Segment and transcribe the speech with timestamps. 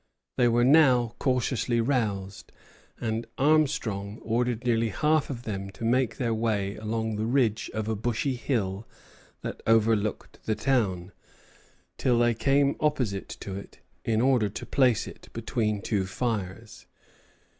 [0.35, 2.51] They were now cautiously roused;
[2.99, 7.87] and Armstrong ordered nearly half of them to make their way along the ridge of
[7.87, 8.87] a bushy hill
[9.43, 11.11] that overlooked the town,
[11.99, 16.87] till they came opposite to it, in order to place it between two fires.